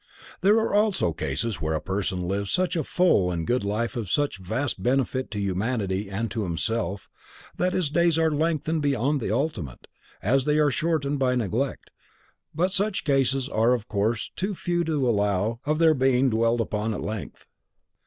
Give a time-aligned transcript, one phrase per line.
[0.41, 4.09] There are also cases where a person lives such a full and good life of
[4.09, 7.07] such vast benefit to humanity and to himself,
[7.57, 9.85] that his days are lengthened beyond the ultimate,
[10.23, 11.91] as they are shortened by neglect,
[12.55, 16.95] but such cases are of course too few to allow of their being dwelt upon
[16.95, 17.45] at length.